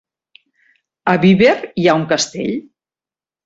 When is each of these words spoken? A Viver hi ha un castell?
A 1.13 1.15
Viver 1.27 1.53
hi 1.83 1.87
ha 1.93 1.97
un 2.03 2.09
castell? 2.15 2.59